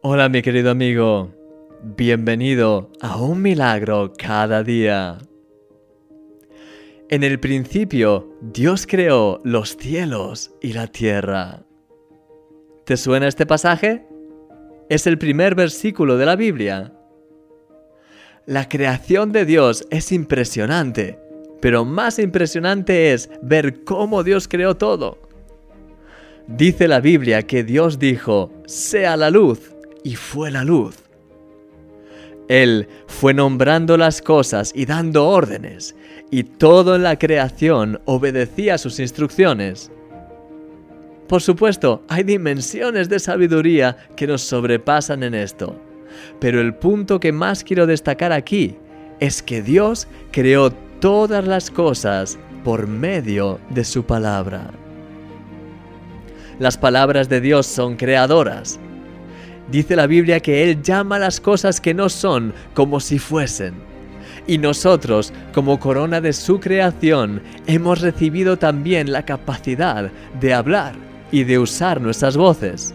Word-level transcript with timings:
Hola 0.00 0.28
mi 0.28 0.42
querido 0.42 0.70
amigo, 0.70 1.34
bienvenido 1.82 2.92
a 3.00 3.20
un 3.20 3.42
milagro 3.42 4.12
cada 4.16 4.62
día. 4.62 5.18
En 7.08 7.24
el 7.24 7.40
principio 7.40 8.32
Dios 8.40 8.86
creó 8.86 9.40
los 9.42 9.76
cielos 9.76 10.52
y 10.62 10.72
la 10.72 10.86
tierra. 10.86 11.64
¿Te 12.84 12.96
suena 12.96 13.26
este 13.26 13.44
pasaje? 13.44 14.06
Es 14.88 15.08
el 15.08 15.18
primer 15.18 15.56
versículo 15.56 16.16
de 16.16 16.26
la 16.26 16.36
Biblia. 16.36 16.92
La 18.46 18.68
creación 18.68 19.32
de 19.32 19.44
Dios 19.46 19.84
es 19.90 20.12
impresionante, 20.12 21.18
pero 21.60 21.84
más 21.84 22.20
impresionante 22.20 23.12
es 23.12 23.30
ver 23.42 23.82
cómo 23.82 24.22
Dios 24.22 24.46
creó 24.46 24.76
todo. 24.76 25.18
Dice 26.46 26.86
la 26.86 27.00
Biblia 27.00 27.42
que 27.42 27.64
Dios 27.64 27.98
dijo, 27.98 28.52
sea 28.64 29.16
la 29.16 29.30
luz 29.30 29.74
y 30.04 30.14
fue 30.16 30.50
la 30.50 30.64
luz. 30.64 30.96
Él 32.48 32.88
fue 33.06 33.34
nombrando 33.34 33.96
las 33.96 34.22
cosas 34.22 34.72
y 34.74 34.86
dando 34.86 35.28
órdenes, 35.28 35.94
y 36.30 36.44
todo 36.44 36.96
en 36.96 37.02
la 37.02 37.18
creación 37.18 38.00
obedecía 38.06 38.78
sus 38.78 38.98
instrucciones. 39.00 39.90
Por 41.28 41.42
supuesto, 41.42 42.02
hay 42.08 42.22
dimensiones 42.22 43.10
de 43.10 43.18
sabiduría 43.18 43.98
que 44.16 44.26
nos 44.26 44.40
sobrepasan 44.40 45.22
en 45.22 45.34
esto, 45.34 45.78
pero 46.40 46.60
el 46.60 46.74
punto 46.74 47.20
que 47.20 47.32
más 47.32 47.62
quiero 47.62 47.86
destacar 47.86 48.32
aquí 48.32 48.76
es 49.20 49.42
que 49.42 49.60
Dios 49.60 50.08
creó 50.30 50.70
todas 51.00 51.46
las 51.46 51.70
cosas 51.70 52.38
por 52.64 52.86
medio 52.86 53.60
de 53.68 53.84
su 53.84 54.04
palabra. 54.04 54.70
Las 56.58 56.78
palabras 56.78 57.28
de 57.28 57.40
Dios 57.40 57.66
son 57.66 57.96
creadoras, 57.96 58.80
Dice 59.70 59.96
la 59.96 60.06
Biblia 60.06 60.40
que 60.40 60.64
Él 60.64 60.82
llama 60.82 61.18
las 61.18 61.40
cosas 61.40 61.80
que 61.80 61.92
no 61.92 62.08
son 62.08 62.54
como 62.74 63.00
si 63.00 63.18
fuesen. 63.18 63.74
Y 64.46 64.56
nosotros, 64.56 65.32
como 65.52 65.78
corona 65.78 66.22
de 66.22 66.32
su 66.32 66.58
creación, 66.58 67.42
hemos 67.66 68.00
recibido 68.00 68.56
también 68.56 69.12
la 69.12 69.24
capacidad 69.24 70.10
de 70.40 70.54
hablar 70.54 70.94
y 71.30 71.44
de 71.44 71.58
usar 71.58 72.00
nuestras 72.00 72.36
voces. 72.36 72.94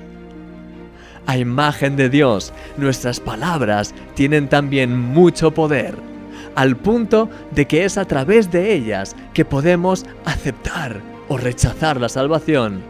A 1.27 1.37
imagen 1.37 1.95
de 1.95 2.09
Dios, 2.09 2.51
nuestras 2.75 3.19
palabras 3.19 3.93
tienen 4.15 4.49
también 4.49 4.97
mucho 4.97 5.51
poder, 5.51 5.95
al 6.55 6.75
punto 6.75 7.29
de 7.51 7.65
que 7.65 7.85
es 7.85 7.99
a 7.99 8.05
través 8.05 8.51
de 8.51 8.73
ellas 8.73 9.15
que 9.33 9.45
podemos 9.45 10.05
aceptar 10.25 11.01
o 11.29 11.37
rechazar 11.37 12.01
la 12.01 12.09
salvación, 12.09 12.81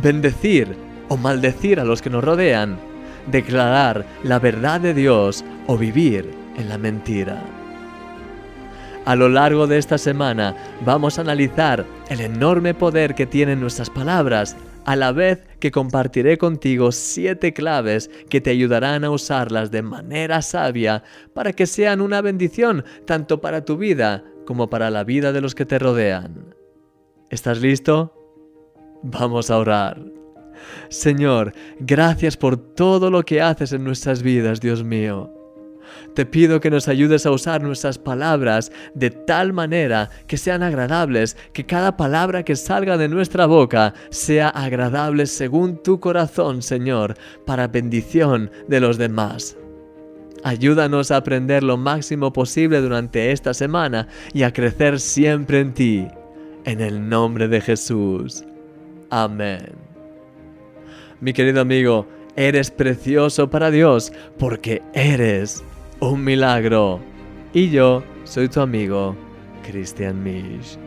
bendecir 0.00 0.76
o 1.08 1.16
maldecir 1.16 1.80
a 1.80 1.84
los 1.84 2.00
que 2.00 2.10
nos 2.10 2.24
rodean, 2.24 2.78
declarar 3.26 4.04
la 4.22 4.38
verdad 4.38 4.80
de 4.80 4.94
Dios 4.94 5.44
o 5.66 5.76
vivir 5.76 6.30
en 6.56 6.68
la 6.68 6.78
mentira. 6.78 7.42
A 9.04 9.16
lo 9.16 9.28
largo 9.28 9.66
de 9.66 9.76
esta 9.78 9.98
semana 9.98 10.56
vamos 10.84 11.18
a 11.18 11.22
analizar 11.22 11.84
el 12.08 12.20
enorme 12.20 12.72
poder 12.72 13.14
que 13.14 13.26
tienen 13.26 13.60
nuestras 13.60 13.90
palabras, 13.90 14.56
a 14.86 14.96
la 14.96 15.12
vez 15.12 15.46
que 15.60 15.70
compartiré 15.70 16.38
contigo 16.38 16.92
siete 16.92 17.52
claves 17.52 18.10
que 18.28 18.40
te 18.40 18.50
ayudarán 18.50 19.04
a 19.04 19.10
usarlas 19.10 19.70
de 19.70 19.82
manera 19.82 20.42
sabia 20.42 21.02
para 21.34 21.52
que 21.52 21.66
sean 21.66 22.00
una 22.00 22.20
bendición 22.20 22.84
tanto 23.06 23.40
para 23.40 23.64
tu 23.64 23.76
vida 23.76 24.24
como 24.46 24.68
para 24.68 24.90
la 24.90 25.04
vida 25.04 25.32
de 25.32 25.40
los 25.40 25.54
que 25.54 25.66
te 25.66 25.78
rodean. 25.78 26.54
¿Estás 27.30 27.60
listo? 27.60 28.12
Vamos 29.02 29.50
a 29.50 29.58
orar. 29.58 30.13
Señor, 30.88 31.52
gracias 31.80 32.36
por 32.36 32.56
todo 32.56 33.10
lo 33.10 33.22
que 33.24 33.40
haces 33.40 33.72
en 33.72 33.84
nuestras 33.84 34.22
vidas, 34.22 34.60
Dios 34.60 34.84
mío. 34.84 35.30
Te 36.14 36.26
pido 36.26 36.60
que 36.60 36.70
nos 36.70 36.88
ayudes 36.88 37.26
a 37.26 37.30
usar 37.30 37.62
nuestras 37.62 37.98
palabras 37.98 38.70
de 38.94 39.10
tal 39.10 39.52
manera 39.52 40.10
que 40.26 40.36
sean 40.36 40.62
agradables, 40.62 41.36
que 41.52 41.66
cada 41.66 41.96
palabra 41.96 42.44
que 42.44 42.56
salga 42.56 42.96
de 42.96 43.08
nuestra 43.08 43.46
boca 43.46 43.94
sea 44.10 44.48
agradable 44.48 45.26
según 45.26 45.82
tu 45.82 46.00
corazón, 46.00 46.62
Señor, 46.62 47.14
para 47.46 47.68
bendición 47.68 48.50
de 48.68 48.80
los 48.80 48.98
demás. 48.98 49.56
Ayúdanos 50.44 51.10
a 51.10 51.16
aprender 51.16 51.62
lo 51.62 51.78
máximo 51.78 52.32
posible 52.32 52.80
durante 52.80 53.32
esta 53.32 53.54
semana 53.54 54.08
y 54.34 54.42
a 54.42 54.52
crecer 54.52 55.00
siempre 55.00 55.60
en 55.60 55.72
ti. 55.72 56.06
En 56.64 56.80
el 56.80 57.08
nombre 57.08 57.48
de 57.48 57.60
Jesús. 57.60 58.44
Amén. 59.10 59.93
Mi 61.20 61.32
querido 61.32 61.60
amigo, 61.60 62.06
eres 62.36 62.70
precioso 62.70 63.48
para 63.48 63.70
Dios 63.70 64.12
porque 64.38 64.82
eres 64.92 65.62
un 66.00 66.24
milagro. 66.24 67.00
Y 67.52 67.70
yo 67.70 68.02
soy 68.24 68.48
tu 68.48 68.60
amigo, 68.60 69.16
Christian 69.66 70.22
Misch. 70.22 70.78